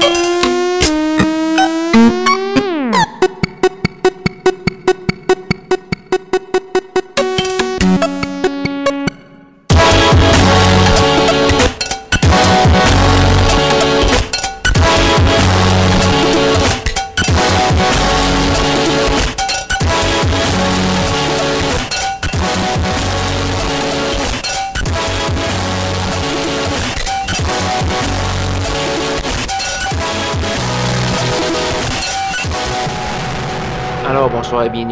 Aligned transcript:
bonsoir 0.00 0.40
et 0.44 0.49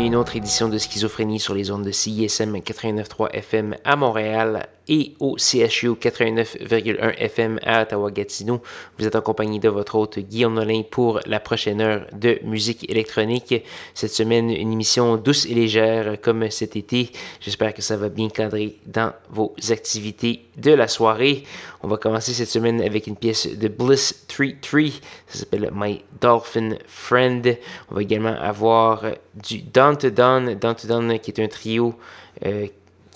une 0.09 0.17
autre 0.17 0.37
édition 0.37 0.71
de 0.71 0.79
Schizophrénie 0.79 1.39
sur 1.39 1.53
les 1.53 1.71
ondes 1.71 1.85
de 1.85 1.91
CISM 1.91 2.57
89.3 2.57 3.29
FM 3.31 3.77
à 3.85 3.95
Montréal 3.95 4.67
et 4.89 5.13
au 5.21 5.37
CHU 5.37 5.91
89,1 5.91 7.15
FM 7.19 7.61
à 7.63 7.83
Ottawa-Gatineau. 7.83 8.63
Vous 8.99 9.07
êtes 9.07 9.17
en 9.17 9.21
compagnie 9.21 9.61
de 9.61 9.69
votre 9.69 9.97
hôte 9.97 10.19
Guillaume 10.19 10.55
Nolin 10.55 10.81
pour 10.91 11.21
la 11.27 11.41
prochaine 11.41 11.83
heure 11.83 12.07
de 12.15 12.39
musique 12.43 12.91
électronique. 12.91 13.63
Cette 13.93 14.13
semaine, 14.13 14.49
une 14.49 14.73
émission 14.73 15.19
douce 15.19 15.45
et 15.45 15.53
légère 15.53 16.19
comme 16.23 16.51
cet 16.51 16.75
été. 16.75 17.11
J'espère 17.41 17.75
que 17.75 17.83
ça 17.83 17.99
va 17.99 18.09
bien 18.09 18.31
cadrer 18.31 18.77
dans 18.87 19.13
vos 19.29 19.55
activités 19.69 20.47
de 20.57 20.73
la 20.73 20.89
soirée. 20.89 21.45
On 21.83 21.89
va 21.89 21.97
commencer 21.97 22.33
cette 22.33 22.49
semaine 22.49 22.81
avec 22.83 23.07
une 23.07 23.17
pièce 23.17 23.47
de 23.47 23.69
Bliss 23.69 24.25
33. 24.29 24.81
Ça 25.29 25.39
s'appelle 25.39 25.71
My 25.73 26.05
Dolphin 26.21 26.71
Friend. 26.87 27.57
On 27.91 27.95
va 27.95 28.03
également 28.03 28.35
avoir 28.35 29.05
du 29.35 29.63
Dawn 29.63 29.97
to. 29.97 30.11
Dawn 30.11 30.57
to 30.57 30.89
Dawn 30.89 31.19
qui 31.21 31.31
est 31.31 31.41
un 31.41 31.49
trio 31.49 31.95
euh, 32.45 32.67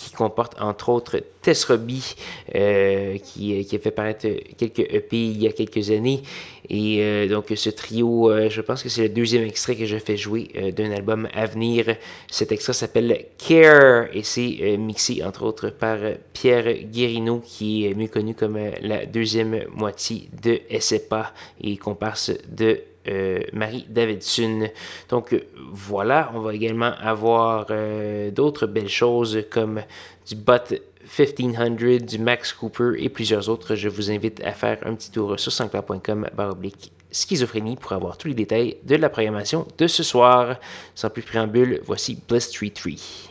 qui 0.03 0.13
comporte 0.13 0.61
entre 0.61 0.89
autres 0.89 1.21
Tess 1.43 1.65
Robbie, 1.65 2.15
euh, 2.55 3.19
qui, 3.19 3.65
qui, 3.65 3.77
a 3.77 3.79
fait 3.79 3.91
paraître 3.91 4.27
quelques 4.57 4.81
EP 4.81 5.17
il 5.17 5.43
y 5.43 5.47
a 5.47 5.53
quelques 5.53 5.91
années. 5.91 6.23
Et 6.69 6.99
euh, 7.01 7.29
donc 7.29 7.53
ce 7.55 7.71
trio, 7.71 8.31
euh, 8.31 8.49
je 8.49 8.61
pense 8.61 8.83
que 8.83 8.89
c'est 8.89 9.03
le 9.03 9.09
deuxième 9.09 9.45
extrait 9.45 9.77
que 9.77 9.87
je 9.87 9.99
fais 9.99 10.17
jouer 10.17 10.73
d'un 10.77 10.91
album 10.91 11.29
à 11.33 11.47
venir. 11.47 11.97
Cet 12.31 12.53
extrait 12.53 12.73
s'appelle 12.73 13.27
Care 13.39 14.07
et 14.13 14.23
c'est 14.23 14.77
mixé 14.77 15.23
entre 15.25 15.45
autres 15.45 15.71
par 15.71 15.99
Pierre 16.33 16.73
Guérino, 16.85 17.43
qui 17.45 17.87
est 17.87 17.95
mieux 17.95 18.09
connu 18.09 18.35
comme 18.35 18.59
la 18.81 19.07
deuxième 19.07 19.65
moitié 19.75 20.29
de 20.43 20.61
SEPA 20.79 21.33
et 21.61 21.77
comparse 21.77 22.33
de 22.49 22.81
euh, 23.09 23.41
Marie 23.53 23.87
Davidson. 23.89 24.69
Donc 25.09 25.35
voilà, 25.73 26.31
on 26.35 26.41
va 26.41 26.55
également 26.55 26.93
avoir 27.01 27.67
euh, 27.71 28.31
d'autres 28.31 28.67
belles 28.67 28.89
choses 28.89 29.45
comme 29.51 29.83
du 30.27 30.35
Bot 30.37 30.75
1500, 31.19 32.05
du 32.07 32.19
Max 32.19 32.53
Cooper 32.53 32.93
et 32.99 33.09
plusieurs 33.09 33.49
autres. 33.49 33.75
Je 33.75 33.89
vous 33.89 34.11
invite 34.11 34.43
à 34.45 34.53
faire 34.53 34.79
un 34.85 34.95
petit 34.95 35.11
tour 35.11 35.39
sur 35.39 35.53
sancla.com 35.53 36.29
baroblique 36.35 36.93
schizophrénie 37.11 37.77
pour 37.77 37.93
avoir 37.93 38.17
tous 38.17 38.29
les 38.29 38.35
détails 38.35 38.77
de 38.85 38.97
la 38.97 39.11
programmation 39.11 39.67
de 39.79 39.87
ce 39.87 40.03
soir. 40.03 40.57
Sans 40.95 41.11
plus 41.11 41.23
préambule, 41.23 41.81
voici 41.85 42.19
Bliss 42.29 42.51
Tree 42.51 42.71
Tree. 42.71 43.31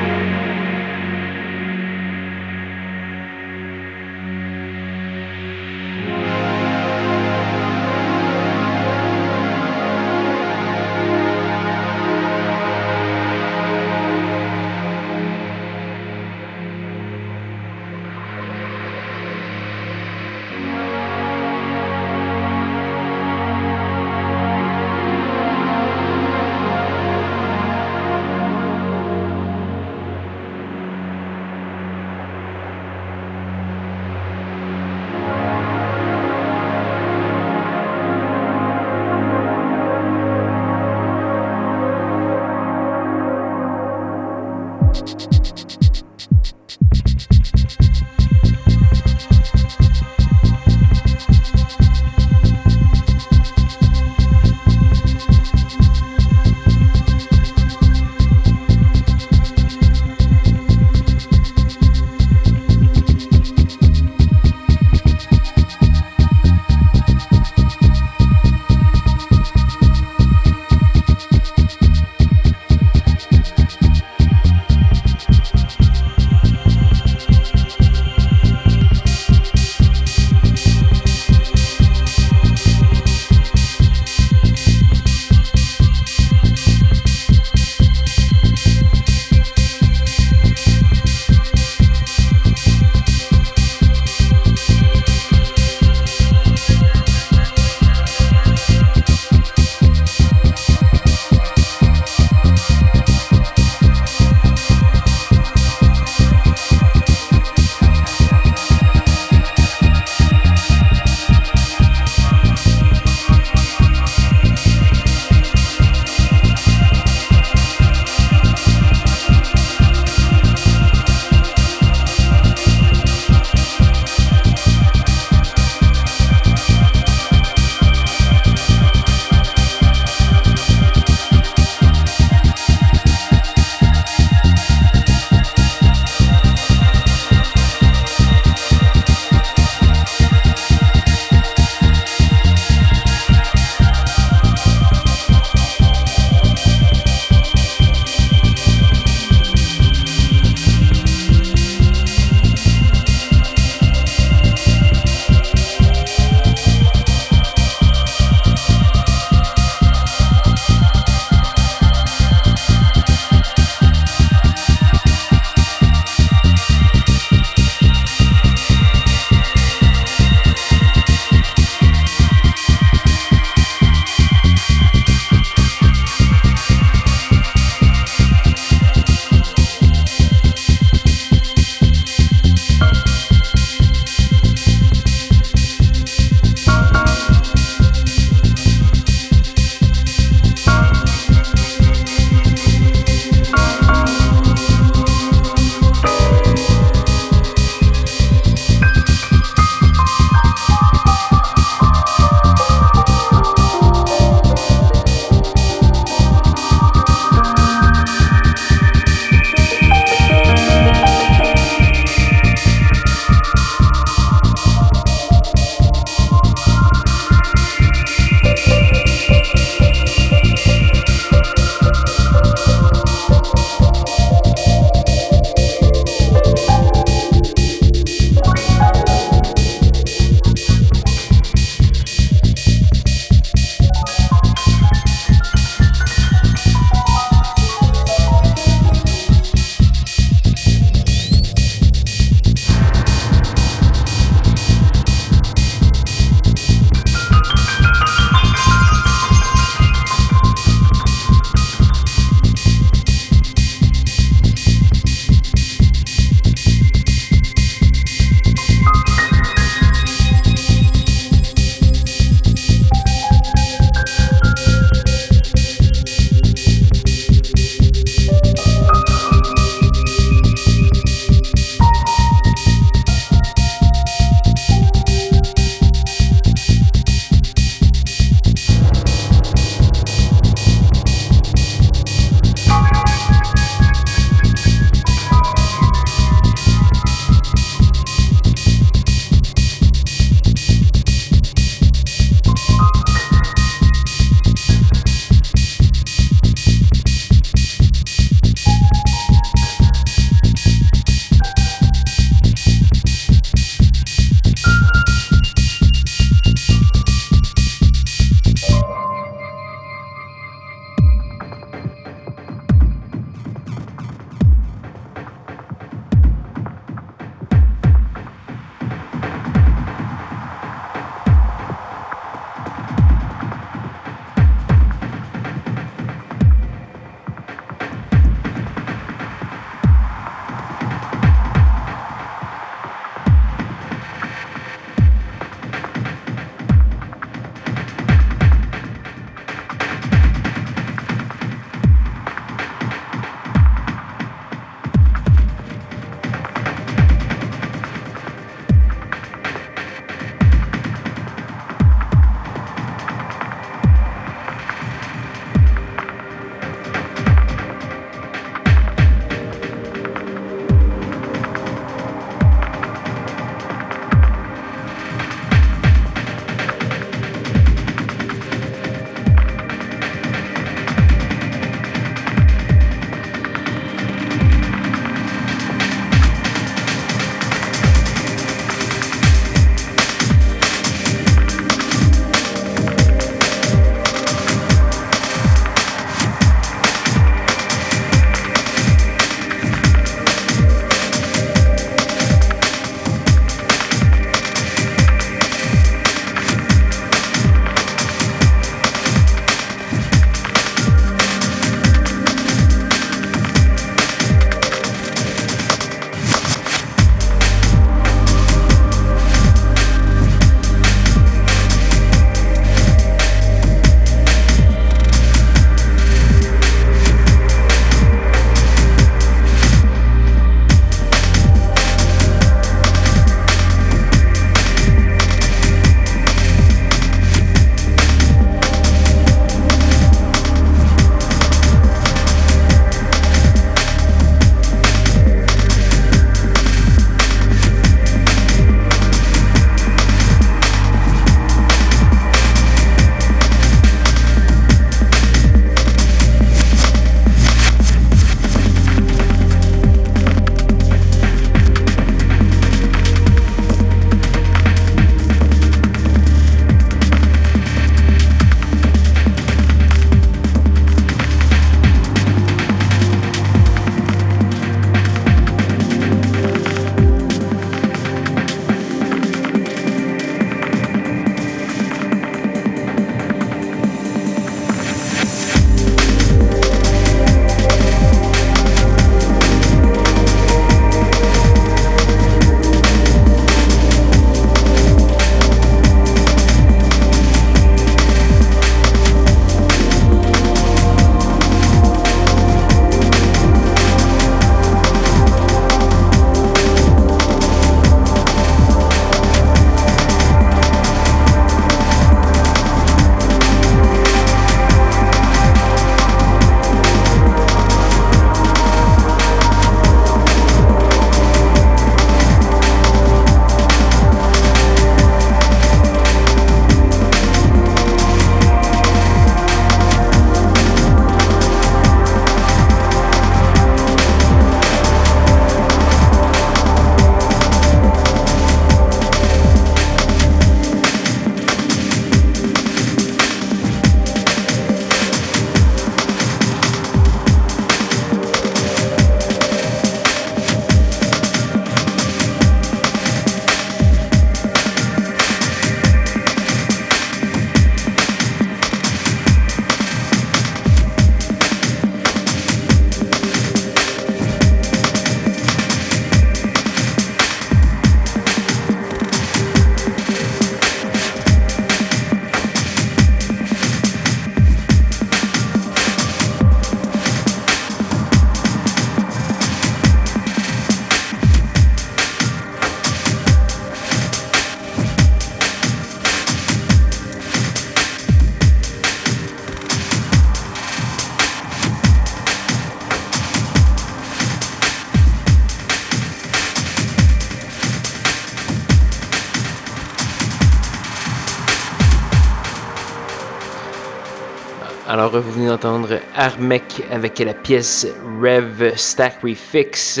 Vous 595.20 595.32
venez 595.32 595.46
d'entendre 595.48 596.00
Armec 596.14 596.82
avec 596.90 597.18
la 597.18 597.34
pièce 597.34 597.86
Rev 598.18 598.74
Stack 598.76 599.20
Refix. 599.22 600.00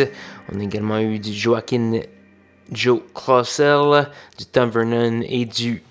On 0.50 0.58
a 0.58 0.62
également 0.62 0.98
eu 1.00 1.18
du 1.18 1.34
Joaquin 1.34 2.00
Joe 2.72 3.02
Clausel, 3.14 4.08
du 4.38 4.46
Tom 4.46 4.70
Vernon 4.70 5.20
et 5.28 5.44
du 5.44 5.82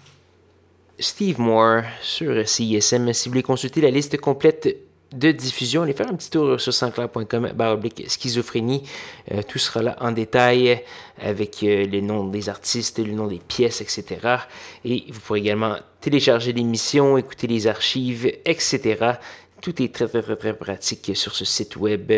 Steve 0.97 1.39
Moore 1.39 1.83
sur 2.01 2.47
CISM. 2.49 3.13
Si 3.13 3.29
vous 3.29 3.33
voulez 3.33 3.43
consulter 3.43 3.79
la 3.81 3.91
liste 3.91 4.17
complète 4.17 4.75
de 5.13 5.31
diffusion, 5.31 5.83
allez 5.83 5.93
faire 5.93 6.09
un 6.09 6.15
petit 6.15 6.29
tour 6.29 6.59
sur 6.59 6.73
sansclair.com 6.73 7.51
baroblique 7.53 8.09
schizophrénie. 8.09 8.83
Euh, 9.31 9.41
tout 9.45 9.59
sera 9.59 9.81
là 9.81 9.97
en 9.99 10.11
détail 10.11 10.83
avec 11.21 11.61
euh, 11.63 11.85
les 11.85 12.01
noms 12.01 12.27
des 12.27 12.47
artistes, 12.47 12.99
le 12.99 13.11
nom 13.11 13.27
des 13.27 13.39
pièces, 13.39 13.81
etc. 13.81 14.37
Et 14.85 15.03
vous 15.09 15.19
pourrez 15.19 15.39
également 15.39 15.75
télécharger 15.99 16.53
l'émission, 16.53 17.17
écouter 17.17 17.47
les 17.47 17.67
archives, 17.67 18.25
etc. 18.45 19.15
Tout 19.61 19.83
est 19.83 19.93
très, 19.93 20.07
très, 20.07 20.21
très, 20.21 20.37
très 20.37 20.53
pratique 20.53 21.11
sur 21.13 21.35
ce 21.35 21.43
site 21.45 21.75
web. 21.75 22.13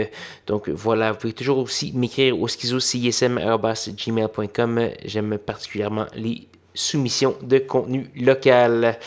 Donc 0.45 0.69
voilà, 0.69 1.11
vous 1.11 1.17
pouvez 1.17 1.33
toujours 1.33 1.57
aussi 1.57 1.91
m'écrire 1.93 2.39
au 2.39 2.47
schizocism.gmail.com. 2.47 4.89
J'aime 5.03 5.39
particulièrement 5.39 6.05
les 6.15 6.47
soumission 6.74 7.36
de 7.41 7.59
contenu 7.59 8.09
local. 8.15 8.97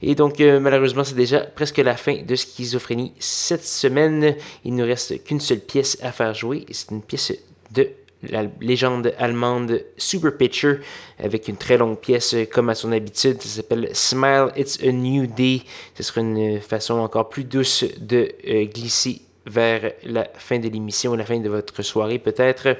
Et 0.00 0.14
donc, 0.14 0.40
euh, 0.40 0.60
malheureusement, 0.60 1.04
c'est 1.04 1.14
déjà 1.14 1.40
presque 1.40 1.78
la 1.78 1.96
fin 1.96 2.22
de 2.22 2.34
Schizophrénie 2.34 3.12
cette 3.18 3.64
semaine. 3.64 4.36
Il 4.64 4.74
ne 4.74 4.84
reste 4.84 5.22
qu'une 5.24 5.40
seule 5.40 5.60
pièce 5.60 5.98
à 6.02 6.12
faire 6.12 6.34
jouer. 6.34 6.66
C'est 6.70 6.90
une 6.90 7.02
pièce 7.02 7.32
de 7.70 7.88
la 8.28 8.44
légende 8.60 9.12
allemande 9.18 9.84
Super 9.96 10.36
Pitcher 10.36 10.76
avec 11.18 11.48
une 11.48 11.56
très 11.56 11.76
longue 11.76 11.98
pièce 11.98 12.34
comme 12.52 12.68
à 12.68 12.74
son 12.74 12.92
habitude. 12.92 13.40
Ça 13.42 13.48
s'appelle 13.48 13.90
Smile, 13.92 14.48
It's 14.56 14.78
a 14.82 14.92
New 14.92 15.26
Day. 15.26 15.62
Ce 15.94 16.02
sera 16.02 16.20
une 16.20 16.60
façon 16.60 16.94
encore 16.94 17.28
plus 17.28 17.44
douce 17.44 17.84
de 17.98 18.28
euh, 18.48 18.64
glisser 18.66 19.22
vers 19.46 19.92
la 20.04 20.28
fin 20.36 20.58
de 20.58 20.68
l'émission, 20.68 21.14
la 21.14 21.24
fin 21.24 21.40
de 21.40 21.48
votre 21.48 21.82
soirée 21.82 22.18
peut-être. 22.18 22.76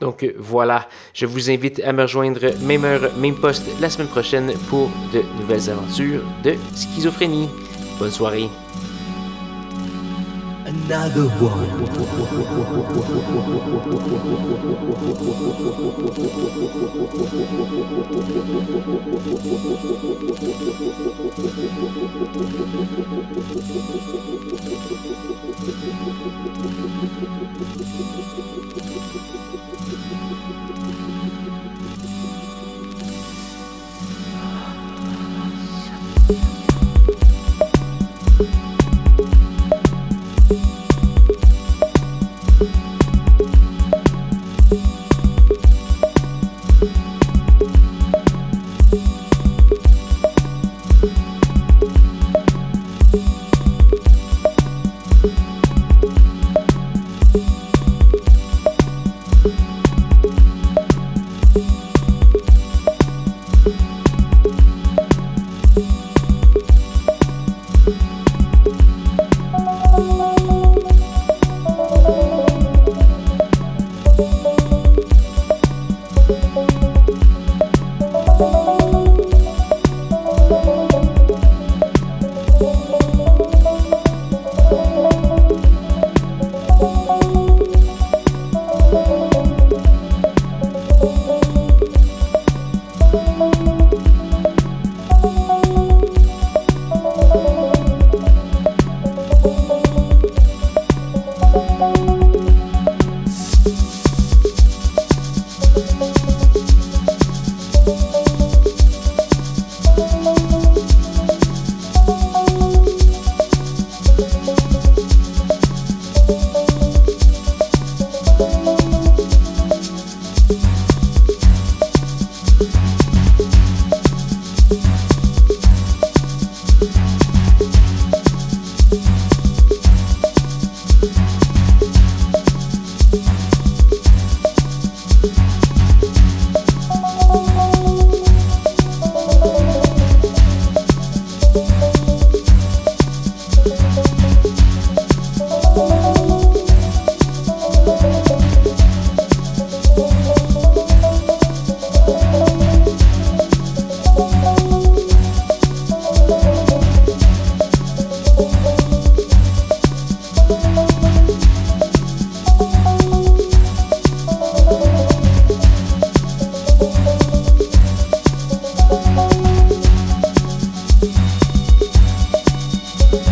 Donc 0.00 0.22
euh, 0.22 0.34
voilà, 0.38 0.88
je 1.12 1.26
vous 1.26 1.50
invite 1.50 1.80
à 1.84 1.92
me 1.92 2.02
rejoindre 2.02 2.40
même 2.62 2.84
heure, 2.84 3.10
même 3.18 3.36
poste 3.36 3.66
la 3.80 3.90
semaine 3.90 4.08
prochaine 4.08 4.52
pour 4.68 4.90
de 5.12 5.22
nouvelles 5.40 5.70
aventures 5.70 6.22
de 6.42 6.54
schizophrénie. 6.74 7.48
Bonne 7.98 8.10
soirée. 8.10 8.48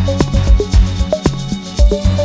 Thank 0.05 0.22
you. 1.92 2.22